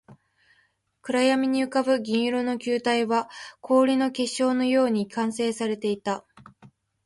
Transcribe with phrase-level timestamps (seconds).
[1.03, 6.25] 暗闇に浮ぶ銀色の球体は、氷の結晶のように完成されていた